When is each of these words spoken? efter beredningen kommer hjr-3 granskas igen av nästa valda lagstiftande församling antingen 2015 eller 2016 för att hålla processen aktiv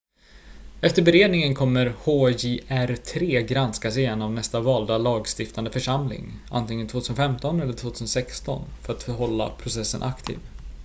efter 0.81 1.01
beredningen 1.01 1.55
kommer 1.55 1.89
hjr-3 2.05 3.39
granskas 3.41 3.97
igen 3.97 4.21
av 4.21 4.31
nästa 4.31 4.59
valda 4.61 4.97
lagstiftande 4.97 5.71
församling 5.71 6.31
antingen 6.49 6.87
2015 6.87 7.61
eller 7.61 7.73
2016 7.73 8.61
för 8.85 8.93
att 8.93 9.03
hålla 9.03 9.49
processen 9.49 10.03
aktiv 10.03 10.39